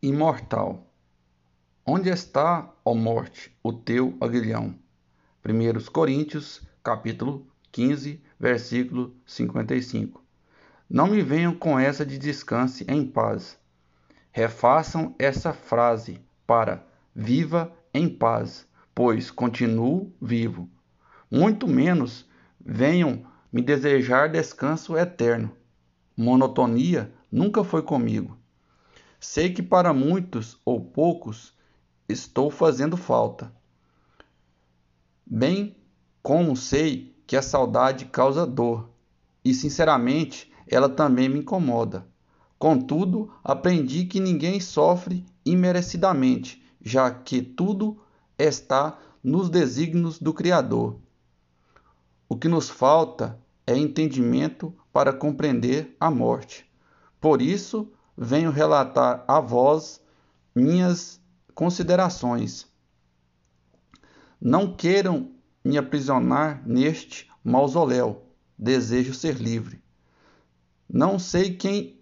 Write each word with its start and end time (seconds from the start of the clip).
imortal. 0.00 0.86
Onde 1.84 2.08
está, 2.08 2.72
ó 2.84 2.94
morte, 2.94 3.52
o 3.62 3.72
teu 3.72 4.16
aguilhão? 4.20 4.74
1 5.44 5.90
Coríntios, 5.90 6.62
capítulo 6.84 7.46
15, 7.72 8.22
versículo 8.38 9.16
55. 9.26 10.22
Não 10.88 11.08
me 11.08 11.20
venham 11.20 11.54
com 11.54 11.78
essa 11.78 12.06
de 12.06 12.16
descanse 12.16 12.84
em 12.88 13.04
paz. 13.04 13.58
Refaçam 14.30 15.14
essa 15.18 15.52
frase 15.52 16.20
para 16.46 16.86
viva 17.14 17.74
em 17.92 18.08
paz, 18.08 18.66
pois 18.94 19.30
continuo 19.30 20.12
vivo. 20.22 20.68
Muito 21.28 21.66
menos 21.66 22.24
venham 22.64 23.26
me 23.52 23.60
desejar 23.60 24.28
descanso 24.28 24.96
eterno. 24.96 25.50
Monotonia 26.16 27.12
nunca 27.30 27.64
foi 27.64 27.82
comigo. 27.82 28.37
Sei 29.20 29.52
que 29.52 29.62
para 29.62 29.92
muitos 29.92 30.60
ou 30.64 30.80
poucos 30.80 31.52
estou 32.08 32.50
fazendo 32.50 32.96
falta. 32.96 33.52
Bem 35.26 35.76
como 36.22 36.56
sei 36.56 37.16
que 37.26 37.36
a 37.36 37.42
saudade 37.42 38.06
causa 38.06 38.46
dor, 38.46 38.88
e 39.44 39.52
sinceramente 39.52 40.52
ela 40.66 40.88
também 40.88 41.28
me 41.28 41.40
incomoda. 41.40 42.06
Contudo, 42.58 43.32
aprendi 43.42 44.04
que 44.04 44.20
ninguém 44.20 44.60
sofre 44.60 45.24
imerecidamente, 45.44 46.62
já 46.80 47.10
que 47.10 47.42
tudo 47.42 48.00
está 48.38 48.98
nos 49.22 49.50
desígnios 49.50 50.18
do 50.18 50.32
Criador. 50.32 50.98
O 52.28 52.36
que 52.36 52.48
nos 52.48 52.68
falta 52.68 53.38
é 53.66 53.76
entendimento 53.76 54.74
para 54.92 55.12
compreender 55.12 55.96
a 56.00 56.10
morte. 56.10 56.68
Por 57.20 57.42
isso, 57.42 57.90
venho 58.20 58.50
relatar 58.50 59.24
a 59.28 59.38
vós 59.38 60.00
minhas 60.52 61.20
considerações. 61.54 62.66
Não 64.40 64.74
queiram 64.74 65.30
me 65.64 65.78
aprisionar 65.78 66.60
neste 66.66 67.30
mausoléu, 67.44 68.24
desejo 68.58 69.14
ser 69.14 69.36
livre. 69.36 69.80
Não 70.88 71.16
sei 71.16 71.54
quem 71.54 72.00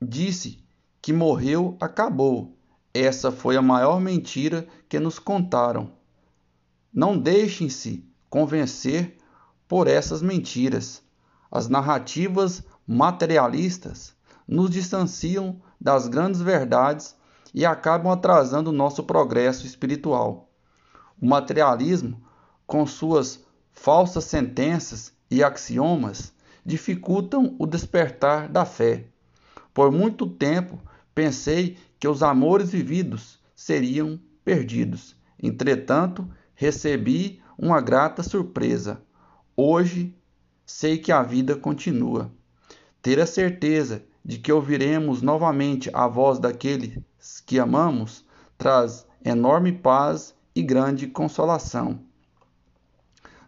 disse 0.00 0.64
que 1.02 1.12
morreu, 1.12 1.76
acabou. 1.80 2.56
Essa 2.94 3.30
foi 3.30 3.58
a 3.58 3.62
maior 3.62 4.00
mentira 4.00 4.66
que 4.88 4.98
nos 4.98 5.18
contaram. 5.18 5.92
Não 6.90 7.18
deixem-se 7.18 8.08
convencer 8.30 9.18
por 9.66 9.86
essas 9.86 10.22
mentiras. 10.22 11.02
As 11.50 11.68
narrativas 11.68 12.62
materialistas 12.86 14.16
nos 14.48 14.70
distanciam 14.70 15.60
das 15.78 16.08
grandes 16.08 16.40
verdades 16.40 17.14
e 17.54 17.66
acabam 17.66 18.10
atrasando 18.10 18.70
o 18.70 18.72
nosso 18.72 19.04
progresso 19.04 19.66
espiritual. 19.66 20.50
O 21.20 21.26
materialismo, 21.26 22.22
com 22.66 22.86
suas 22.86 23.44
falsas 23.72 24.24
sentenças 24.24 25.12
e 25.30 25.44
axiomas, 25.44 26.32
dificultam 26.64 27.54
o 27.58 27.66
despertar 27.66 28.48
da 28.48 28.64
fé. 28.64 29.06
Por 29.74 29.92
muito 29.92 30.26
tempo 30.26 30.80
pensei 31.14 31.76
que 31.98 32.08
os 32.08 32.22
amores 32.22 32.70
vividos 32.70 33.38
seriam 33.54 34.18
perdidos. 34.44 35.16
Entretanto, 35.40 36.28
recebi 36.54 37.42
uma 37.56 37.80
grata 37.80 38.22
surpresa. 38.22 39.02
Hoje 39.56 40.14
sei 40.64 40.98
que 40.98 41.10
a 41.10 41.22
vida 41.22 41.56
continua. 41.56 42.32
Ter 43.02 43.20
a 43.20 43.26
certeza 43.26 44.04
de 44.28 44.36
que 44.36 44.52
ouviremos 44.52 45.22
novamente 45.22 45.88
a 45.94 46.06
voz 46.06 46.38
daqueles 46.38 47.00
que 47.46 47.58
amamos 47.58 48.26
traz 48.58 49.06
enorme 49.24 49.72
paz 49.72 50.34
e 50.54 50.62
grande 50.62 51.06
consolação. 51.06 52.00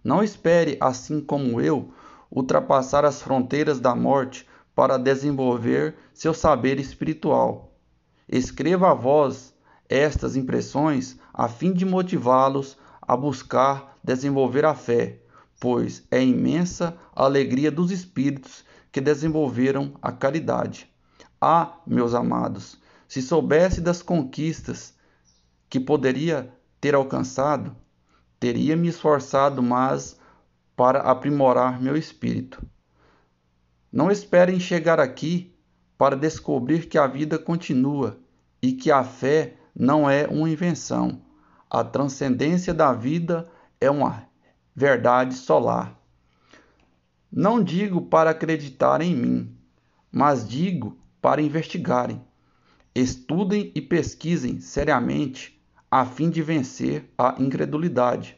Não 0.02 0.24
espere, 0.24 0.78
assim 0.80 1.20
como 1.20 1.60
eu, 1.60 1.92
ultrapassar 2.30 3.04
as 3.04 3.20
fronteiras 3.20 3.78
da 3.78 3.94
morte 3.94 4.48
para 4.74 4.96
desenvolver 4.96 5.96
seu 6.14 6.32
saber 6.32 6.80
espiritual. 6.80 7.74
Escreva 8.26 8.92
a 8.92 8.94
voz 8.94 9.54
estas 9.86 10.34
impressões 10.34 11.18
a 11.34 11.46
fim 11.46 11.74
de 11.74 11.84
motivá-los 11.84 12.78
a 13.02 13.14
buscar 13.14 13.98
desenvolver 14.02 14.64
a 14.64 14.74
fé, 14.74 15.18
pois 15.60 16.02
é 16.10 16.24
imensa 16.24 16.96
a 17.14 17.24
alegria 17.24 17.70
dos 17.70 17.90
espíritos 17.90 18.64
que 18.92 19.00
desenvolveram 19.00 19.94
a 20.02 20.12
caridade. 20.12 20.90
Ah, 21.40 21.78
meus 21.86 22.14
amados, 22.14 22.78
se 23.08 23.22
soubesse 23.22 23.80
das 23.80 24.02
conquistas 24.02 24.94
que 25.68 25.80
poderia 25.80 26.52
ter 26.80 26.94
alcançado, 26.94 27.76
teria 28.38 28.76
me 28.76 28.88
esforçado 28.88 29.62
mais 29.62 30.18
para 30.76 31.00
aprimorar 31.00 31.80
meu 31.80 31.96
espírito. 31.96 32.62
Não 33.92 34.10
esperem 34.10 34.58
chegar 34.58 34.98
aqui 34.98 35.54
para 35.98 36.16
descobrir 36.16 36.88
que 36.88 36.96
a 36.96 37.06
vida 37.06 37.38
continua 37.38 38.18
e 38.62 38.72
que 38.72 38.90
a 38.90 39.04
fé 39.04 39.56
não 39.74 40.08
é 40.08 40.26
uma 40.26 40.48
invenção. 40.48 41.20
A 41.68 41.84
transcendência 41.84 42.72
da 42.72 42.92
vida 42.92 43.48
é 43.80 43.90
uma 43.90 44.24
verdade 44.74 45.34
solar. 45.34 45.99
Não 47.32 47.62
digo 47.62 48.02
para 48.02 48.30
acreditar 48.30 49.00
em 49.00 49.14
mim, 49.14 49.56
mas 50.10 50.48
digo 50.48 50.98
para 51.22 51.40
investigarem. 51.40 52.20
Estudem 52.92 53.70
e 53.72 53.80
pesquisem 53.80 54.58
seriamente 54.58 55.62
a 55.88 56.04
fim 56.04 56.28
de 56.28 56.42
vencer 56.42 57.08
a 57.16 57.36
incredulidade. 57.38 58.36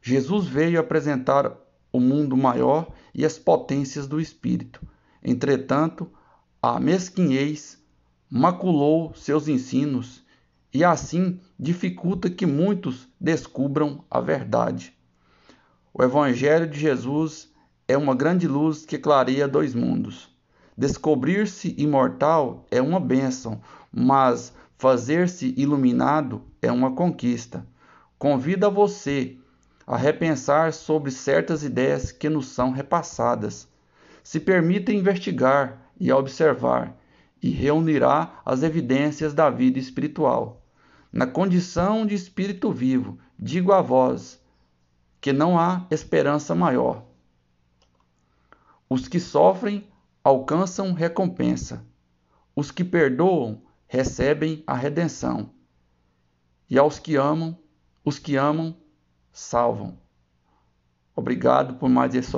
Jesus 0.00 0.46
veio 0.46 0.80
apresentar 0.80 1.52
o 1.92 2.00
mundo 2.00 2.36
maior 2.36 2.90
e 3.14 3.24
as 3.24 3.38
potências 3.38 4.06
do 4.06 4.18
espírito. 4.18 4.80
Entretanto, 5.22 6.10
a 6.62 6.80
mesquinhez 6.80 7.78
maculou 8.30 9.14
seus 9.14 9.46
ensinos 9.46 10.24
e 10.72 10.82
assim 10.84 11.38
dificulta 11.58 12.30
que 12.30 12.46
muitos 12.46 13.08
descubram 13.20 14.04
a 14.10 14.20
verdade. 14.20 14.94
O 15.92 16.02
Evangelho 16.02 16.66
de 16.66 16.78
Jesus 16.78 17.54
é 17.88 17.96
uma 17.96 18.14
grande 18.14 18.48
luz 18.48 18.84
que 18.84 18.98
clareia 18.98 19.46
dois 19.46 19.74
mundos. 19.74 20.28
Descobrir-se 20.76 21.74
imortal 21.78 22.66
é 22.70 22.82
uma 22.82 22.98
bênção, 22.98 23.60
mas 23.92 24.52
fazer-se 24.76 25.54
iluminado 25.56 26.42
é 26.60 26.70
uma 26.70 26.92
conquista. 26.94 27.64
Convido 28.18 28.66
a 28.66 28.70
você 28.70 29.36
a 29.86 29.96
repensar 29.96 30.72
sobre 30.72 31.12
certas 31.12 31.62
ideias 31.62 32.10
que 32.10 32.28
nos 32.28 32.48
são 32.48 32.72
repassadas. 32.72 33.68
Se 34.22 34.40
permita 34.40 34.92
investigar 34.92 35.80
e 35.98 36.10
observar, 36.10 36.96
e 37.40 37.50
reunirá 37.50 38.40
as 38.44 38.64
evidências 38.64 39.32
da 39.32 39.48
vida 39.48 39.78
espiritual. 39.78 40.60
Na 41.12 41.26
condição 41.26 42.04
de 42.04 42.14
espírito 42.14 42.72
vivo, 42.72 43.18
digo 43.38 43.72
a 43.72 43.80
vós 43.80 44.42
que 45.20 45.32
não 45.32 45.58
há 45.58 45.86
esperança 45.90 46.54
maior. 46.54 47.04
Os 48.88 49.08
que 49.08 49.18
sofrem 49.18 49.86
alcançam 50.22 50.92
recompensa. 50.92 51.84
Os 52.54 52.70
que 52.70 52.84
perdoam 52.84 53.62
recebem 53.86 54.62
a 54.66 54.74
redenção. 54.74 55.50
E 56.68 56.78
aos 56.78 56.98
que 56.98 57.16
amam, 57.16 57.58
os 58.04 58.18
que 58.18 58.36
amam, 58.36 58.76
salvam. 59.32 59.98
Obrigado 61.14 61.74
por 61.74 61.88
mais 61.88 62.14
esse 62.14 62.36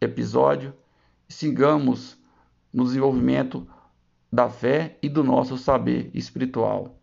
episódio. 0.00 0.74
Sigamos 1.28 2.18
no 2.72 2.84
desenvolvimento 2.84 3.66
da 4.32 4.48
fé 4.48 4.98
e 5.02 5.08
do 5.08 5.24
nosso 5.24 5.58
saber 5.58 6.10
espiritual. 6.14 6.98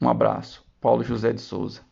Um 0.00 0.08
abraço. 0.08 0.64
Paulo 0.80 1.02
José 1.02 1.32
de 1.32 1.40
Souza. 1.40 1.82